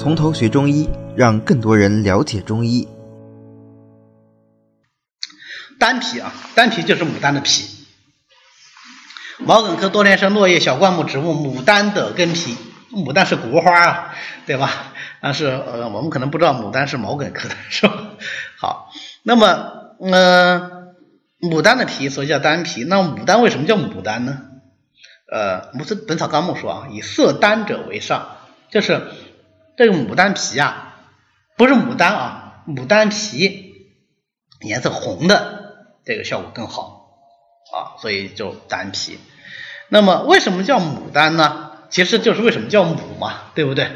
[0.00, 2.88] 从头学中医，让更多人了解中医。
[5.78, 7.68] 丹皮啊，丹皮就是牡丹的皮。
[9.36, 12.56] 毛茛科多年生落叶小灌木植物牡丹的根皮，
[12.90, 14.14] 牡丹是国花啊，
[14.46, 14.70] 对吧？
[15.20, 17.92] 但是呃，我们可能不知道牡丹是毛茛科的，是吧？
[18.56, 18.90] 好，
[19.22, 19.46] 那么
[20.00, 20.94] 呃，
[21.42, 22.84] 牡丹的皮所以叫丹皮。
[22.84, 24.38] 那牡丹为什么叫牡丹呢？
[25.30, 28.28] 呃，不是《本草纲目》说啊，以色丹者为上，
[28.70, 29.02] 就是
[29.80, 30.94] 这个牡丹皮啊，
[31.56, 33.72] 不是牡丹啊，牡丹皮
[34.60, 37.16] 颜色红的这个效果更好
[37.72, 39.18] 啊，所以就丹皮。
[39.88, 41.78] 那么为什么叫牡丹呢？
[41.88, 43.88] 其实就是为什么叫母嘛，对不对？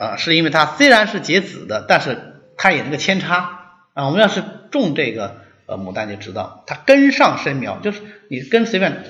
[0.00, 4.06] 啊，是因为它虽然是结籽的，但是它也那个扦插啊。
[4.06, 9.04] 我们要是种这个呃牡丹，就知道它根上生苗，就是你根随便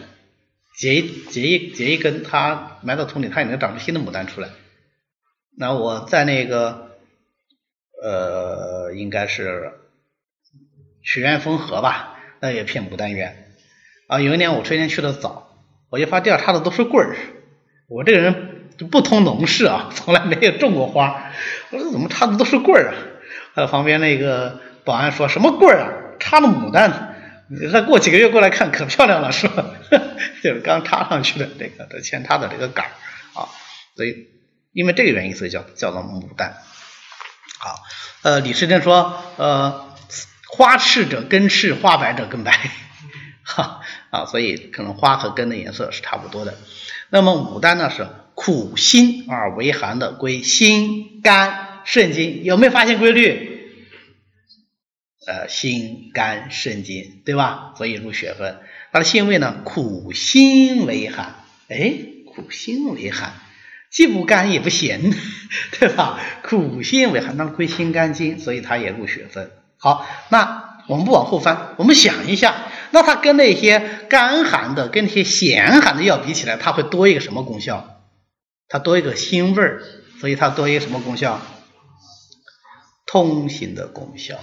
[0.78, 4.50] 结一结一结一根，它埋到土里，它也能长出新的牡丹出来。
[5.56, 6.96] 那我在那个
[8.02, 9.72] 呃，应该是
[11.02, 13.52] 曲院风荷吧，那也片牡丹园
[14.08, 14.20] 啊。
[14.20, 15.48] 有一年我春天去的早。
[15.90, 17.16] 我就发现插的都是棍儿，
[17.86, 21.30] 我这个人不通农事啊， 从来没有种过花。
[21.70, 22.94] 我说怎么插的都是棍儿啊？
[23.56, 25.92] 呃，旁边那个保安说什么棍儿啊？
[26.18, 27.14] 插的牡丹，
[27.50, 29.66] 你再过几个月过来看，可漂亮了，是吧？
[30.42, 32.92] 就是刚插上去的这个这扦插的这个杆儿
[33.38, 33.52] 啊，
[33.94, 34.28] 所以
[34.72, 36.56] 因为这个原因，所以叫叫做牡丹。
[37.58, 37.82] 好，
[38.22, 39.94] 呃，李时珍说，呃，
[40.48, 42.70] 花赤者根赤，花白者根白。
[43.44, 46.56] 哈啊，所以可能花和根的颜色是差不多的。
[47.10, 52.42] 那么牡丹呢是苦辛而为寒的，归心肝肾经。
[52.44, 53.50] 有没有发现规律？
[55.26, 57.74] 呃，心肝肾经，对吧？
[57.76, 58.58] 所以入血分。
[58.90, 61.44] 它的性味呢，苦辛为寒。
[61.68, 61.94] 哎，
[62.26, 63.34] 苦辛为寒，
[63.92, 65.12] 既不甘也不咸，
[65.78, 66.18] 对吧？
[66.42, 69.50] 苦辛为寒，那归心肝经，所以它也入血分。
[69.76, 72.54] 好，那我们不往后翻，我们想一下。
[72.90, 78.00] 那它跟那些干寒的、跟那些咸寒的药比起来，它会多一个什么功效？
[78.68, 79.82] 它多一个辛味儿，
[80.20, 81.40] 所以它多一个什么功效？
[83.06, 84.38] 通行的功效。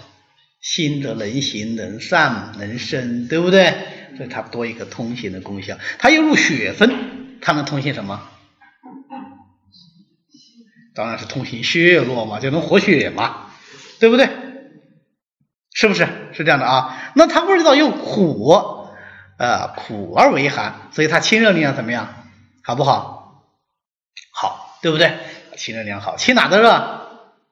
[0.61, 3.73] 心则能行、能散、能生，对不对？
[4.17, 5.77] 所以它多一个通行的功效。
[5.97, 8.29] 它又入血分，它能通行什么？
[10.99, 13.51] 当然是通行血络嘛，就能活血嘛，
[14.01, 14.27] 对不对？
[15.73, 17.13] 是不是是这样的啊？
[17.15, 18.53] 那它味道又苦，
[19.37, 22.25] 呃，苦而为寒，所以它清热力量怎么样？
[22.65, 23.45] 好不好？
[24.33, 25.17] 好，对不对？
[25.55, 27.07] 清热力量好，清哪个热？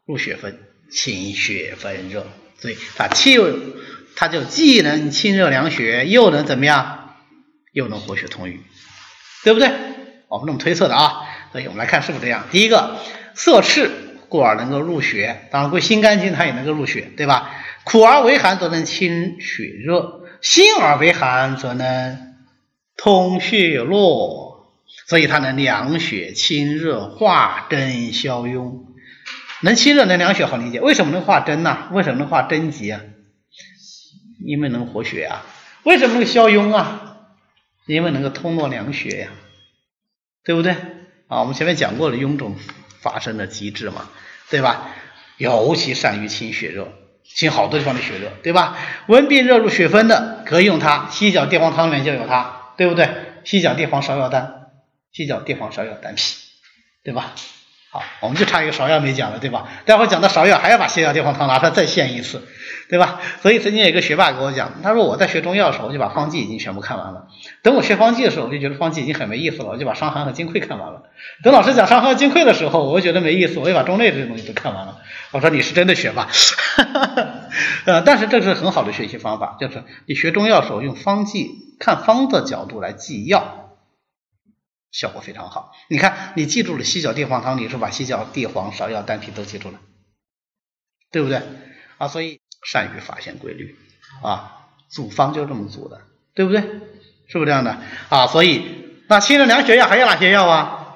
[0.05, 0.59] 入血分，
[0.91, 2.27] 清血分热，
[2.59, 3.75] 所以它清，
[4.17, 7.15] 它就既能清热凉血，又能怎么样？
[7.71, 8.61] 又能活血通瘀，
[9.45, 9.71] 对不对？
[10.27, 11.23] 我们这么推测的啊。
[11.51, 12.45] 所以我们来看是不是这样？
[12.51, 12.97] 第一个，
[13.33, 13.89] 色赤
[14.29, 17.51] 故而能够入血，当然归心肝经它也能够入血，对吧？
[17.83, 22.35] 苦而为寒，则能清血热；辛而为寒，则能
[22.95, 24.47] 通血络。
[25.07, 28.85] 所以它能凉血、清热、化针、消痈。
[29.61, 30.81] 能清热、能凉血，好理解。
[30.81, 31.87] 为什么能化针呢？
[31.91, 33.01] 为什么能化针疾啊？
[34.45, 35.45] 因为能活血啊。
[35.83, 37.19] 为什么能消痈啊？
[37.85, 39.29] 因为能够通络凉血呀，
[40.43, 40.75] 对不对？
[41.27, 42.55] 啊，我们前面讲过了臃肿
[42.99, 44.09] 发生的机制嘛，
[44.49, 44.89] 对吧？
[45.37, 46.87] 尤其善于清血热。
[47.23, 48.77] 清好多地方的血热，对吧？
[49.07, 51.09] 温病热入血分的可以用它。
[51.11, 53.09] 犀角地黄汤里面就有它，对不对？
[53.43, 54.69] 犀角地黄芍药丹，
[55.11, 56.21] 犀角地黄芍药丹皮，
[57.03, 57.33] 对吧？
[57.89, 59.65] 好，我们就差一个芍药没讲了，对吧？
[59.85, 62.45] 待会儿讲到芍药，还要把泻药地黄汤拿出来再献一次，
[62.89, 63.21] 对吧？
[63.41, 67.27] 所以曾经有一个学霸跟我讲，他说我在学中药的时候，我就把方剂已经全部看完了。
[67.63, 71.03] 等我学方剂的时候，我就觉得方剂已经很没意思了，我就把伤寒和金匮看完了。
[71.43, 74.97] 等老师讲伤寒和金匮的时候，我就觉得没意思，我就把中类这些东西都看完了。
[75.31, 76.27] 我说你是真的学霸，
[77.85, 83.66] 呃，但是这是很好的学习方法，就是你学中药的时候用方剂看方的角度来记药，
[84.97, 85.73] 效果非常好。
[85.89, 89.79] 你看你记住了犀角地黄汤，你是把犀角地黄芍药丹皮都记住了，
[91.11, 91.39] 对不对？
[91.99, 93.77] 啊，所以善于发现规律
[94.23, 96.01] 啊，组方就这么组的，
[96.33, 96.61] 对不对？
[97.27, 97.77] 是不是这样的
[98.09, 98.25] 啊？
[98.25, 100.95] 所以那清热凉血药还有哪些药啊？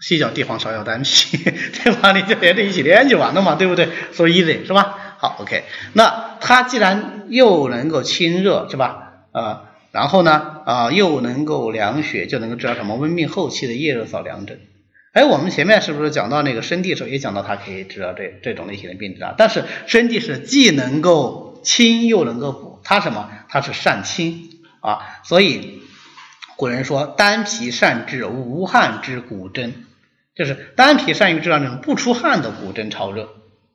[0.00, 1.36] 犀角地黄芍药丹皮，
[1.82, 2.12] 对吧？
[2.12, 5.16] 你就连着一起练就完了嘛，对不对？So easy 是吧？
[5.18, 5.64] 好，OK。
[5.94, 9.26] 那它既然又能够清热，是吧？
[9.32, 14.58] 啊，然后呢，啊，又能够凉血，就能够治疗什么温病后期的夜热燥凉症。
[15.12, 19.34] 哎，我们前面是不是讲到那个生地的时候也讲到它可以治疗这这种类型的病症啊？
[19.36, 23.28] 但是生地是既能够清又能够补，它什么？
[23.48, 24.50] 它是善清
[24.80, 25.20] 啊。
[25.24, 25.82] 所以
[26.56, 29.86] 古人说丹皮善治无汗之骨针。
[30.36, 33.28] 就是丹皮善于治疗那种不出汗的骨针潮热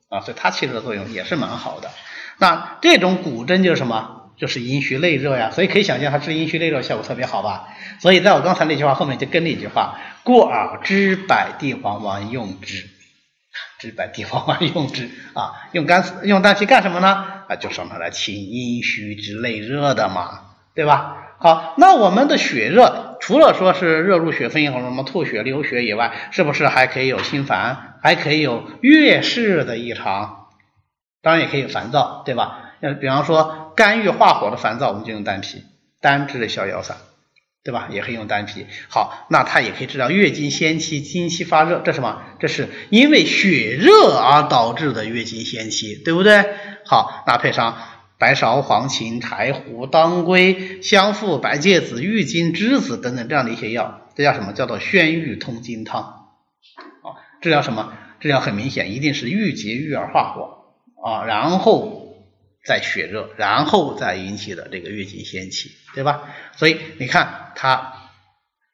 [0.09, 1.91] 啊，所以它起的作用也是蛮好的。
[2.39, 4.14] 那这种骨针就是什么？
[4.37, 7.69] 就是阴虚内热呀，所以可以想象它治阴虚内热效果特别好吧。
[7.99, 12.87] 所以在我刚才那句话后面就跟了一句话：故而知百地黄丸用之，
[13.79, 17.25] 知百地黄丸用之啊，用干用丹皮干什么呢？
[17.47, 20.41] 啊，就是用它来清阴虚之内热的嘛，
[20.73, 21.17] 对吧？
[21.37, 30.47] 好，那我们的血热除了说是热入血分以后，什么吐血流血以外，是不是还可以有心烦，还可以有月事的异常？
[31.21, 32.73] 当然也可以烦躁，对吧？
[32.81, 35.63] 呃，比方说肝郁化火的烦躁，我们就用丹皮，
[36.01, 36.98] 丹栀的逍遥散，
[37.63, 37.89] 对吧？
[37.92, 38.66] 也可以用丹皮。
[38.89, 42.22] 好，那它也可以治疗月经先期经期发热，这什么？
[42.39, 46.45] 这是因为血热而导致的月经先期，对不对？
[46.86, 47.77] 好，那配上
[48.18, 54.54] 白芍、黄芩、柴胡、当归、香附、白芥子、郁金、栀子等等这样的一些药，这叫什么？
[54.54, 56.01] 叫做宣郁通经汤。
[56.01, 57.94] 啊，治疗什么？
[58.19, 62.05] 治疗很明显，一定是郁结郁而化火啊，然后。
[62.65, 66.23] 在血热，然后再引起的这个月经先期，对吧？
[66.56, 67.94] 所以你看，它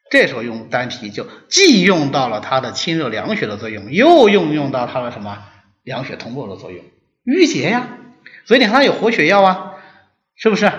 [0.10, 5.44] 这时候用丹皮，就既用到了它的清热凉血的作用，又用用到它的什么
[5.84, 6.84] 凉血通络的作用，
[7.24, 7.98] 郁结呀。
[8.46, 9.74] 所以你看它有活血药啊，
[10.36, 10.72] 是不是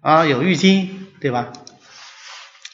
[0.00, 0.26] 啊？
[0.26, 1.52] 有郁金，对吧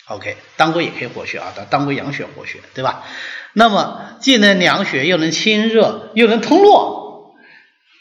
[0.06, 3.04] ？OK，当归也可以活血啊，当当归养血活血，对吧？
[3.52, 7.34] 那么既能凉血，又能清热，又能通络，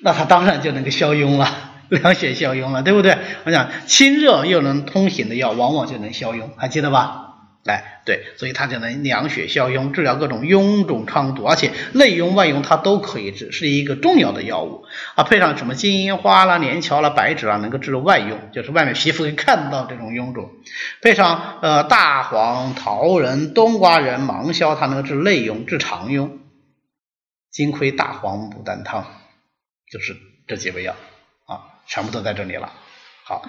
[0.01, 1.66] 那它当然就能够消痈了。
[2.01, 3.17] 凉血消痈了，对不对？
[3.45, 7.23] 我想清热又能通行的药，往往就能消痈，还记得吧？
[7.65, 14.85] 哎，对，所以它就能凉血消痈，治疗各种臃肿疮毒，而且内痈外痈它都可以治，是一个重要的药物
[15.15, 15.25] 啊。
[15.25, 20.49] 配上什么金银花啦、连翘啦、白芷啦，能够治外痈，就是外面皮肤可以看到这种臃肿。
[21.01, 26.29] 配上呃大黄、桃仁、冬瓜仁、芒硝，它能够治内痈、治肠痈。
[27.51, 29.05] 金匮大黄牡丹汤
[29.91, 30.15] 就是
[30.47, 30.95] 这几味药。
[31.47, 32.71] 啊全部都在这里了。
[33.23, 33.43] 好，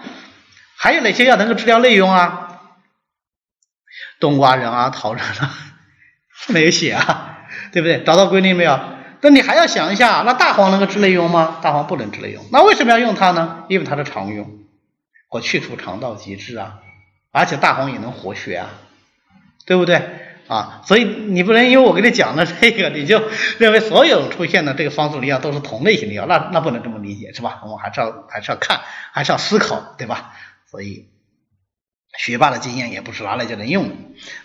[0.76, 2.62] 还有哪些药能够治疗内痈啊？
[4.20, 5.54] 冬瓜仁啊，桃仁啊，
[6.48, 8.02] 没有写啊，对不对？
[8.04, 8.80] 找到规律没有？
[9.20, 11.58] 那你还要想一下，那大黄能够治内痈吗？
[11.60, 13.64] 大黄不能治内痈，那为什么要用它呢？
[13.68, 14.60] 因为它是常用，
[15.28, 16.78] 我去除肠道积滞啊，
[17.32, 18.70] 而且大黄也能活血啊，
[19.66, 20.27] 对不对？
[20.48, 23.22] 啊，所以你不能因为我给你讲了这个，你就
[23.58, 27.60] 认为所有出现的这个方子里药都是同类型的药，那那不能这么理解，是吧？
[27.64, 28.80] 我们还是要还是要看，
[29.12, 30.32] 还是要思考，对吧？
[30.70, 31.06] 所以
[32.18, 33.94] 学霸的经验也不是拿来就能用的。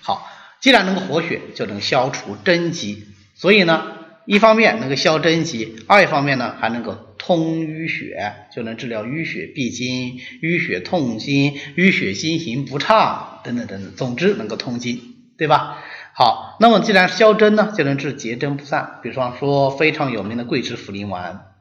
[0.01, 0.29] 好，
[0.59, 3.93] 既然能够活血，就能消除真疾，所以呢，
[4.25, 15.12] 一方面能够消真疾，二一方面呢还能够通淤血，就能治疗淤血闭经、淤血痛经、淤血经行不畅等等等等，总之能够通经，
[15.43, 15.83] 对吧？
[16.13, 19.01] 好，那么既然消针呢，就能治结针不散。
[19.03, 21.53] 比方说非常有名的桂枝茯苓丸，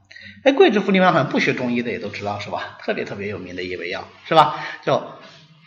[0.44, 2.78] 哎，桂枝茯苓丸好像不学中医的也都知道是吧？
[2.80, 4.54] 特别特别有名的一味药是吧？
[4.84, 5.18] 叫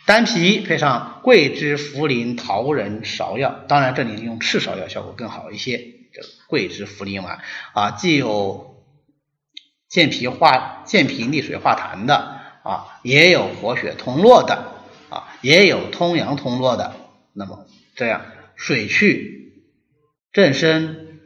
[0.05, 5.77] 丹皮配上桂枝、茯苓、桃仁、芍药，当然这里用赤芍药效果更好一些。
[6.13, 7.39] 这桂枝茯苓丸
[7.73, 8.77] 啊，既有
[9.89, 12.15] 健脾化、健脾利水化痰的
[12.63, 14.71] 啊，也有活血通络的
[15.09, 16.93] 啊，也有通阳通络的。
[17.33, 18.25] 那么这样。
[18.55, 19.63] 水去
[20.31, 21.19] 正身，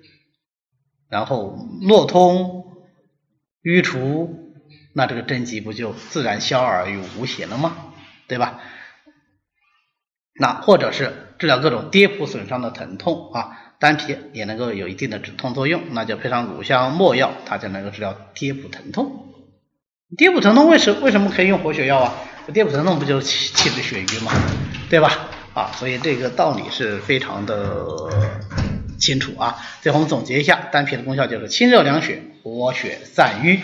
[1.09, 2.75] 然后络通
[3.61, 4.55] 淤除，
[4.93, 7.93] 那这个针疾不就自然消而于无形了吗？
[8.27, 8.61] 对吧？
[10.33, 19.33] 那或者是治疗各种跌扑损伤的疼痛啊，丹皮也能够有一定的止痛作用，那就配上乳香没药，它就能够治疗跌扑疼痛。
[20.17, 22.15] 跌扑疼痛为什为什么可以用活血药啊？
[22.53, 24.31] 跌扑疼痛不就是气滞血瘀吗？
[24.89, 25.29] 对吧？
[25.53, 27.85] 啊，所以这个道理是非常的
[28.99, 29.57] 清楚啊。
[29.81, 33.59] 最后我们总结一下，丹皮的功效就是清热凉血、活血散瘀。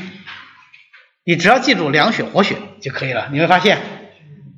[1.23, 3.81] 你只要记住凉血活血就可以了，你会发现，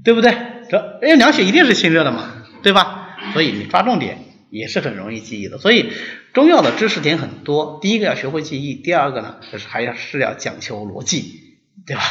[0.03, 0.35] 对不对？
[0.69, 3.17] 这因为凉血一定是清热的嘛，对吧？
[3.33, 4.19] 所以你抓重点
[4.49, 5.57] 也是很容易记忆的。
[5.59, 5.93] 所以
[6.33, 12.01] 中药的知识点很多，第一个要学会记忆，第二个呢就是还要是要讲求逻辑，对吧？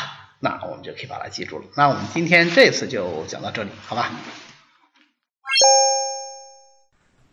[0.40, 1.64] 那我们就可以把它记住了。
[1.76, 4.10] 那我们今天这次就讲到这里，好吧？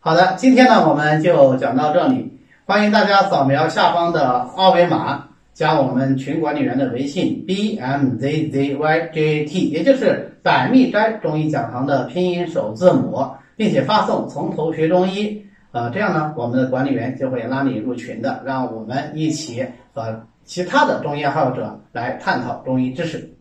[0.05, 2.38] 好的，今天呢我们就讲到这里。
[2.65, 15.41] 欢迎大家扫描下方的二维码，加我们群管理员的微信 b m z z y j t，也就是百密斋中医讲堂的拼音首字母，并且发送“从头学中医”。
[15.72, 23.38] 呃，这样呢，我们的管理员就会拉你入群的，让我们一起和其他的中医爱好者来探讨中医知识。